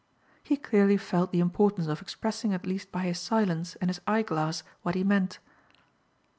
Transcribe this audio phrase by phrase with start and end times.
[0.41, 4.23] He clearly felt the importance of expressing at least by his silence and his eye
[4.23, 5.37] glass what he meant.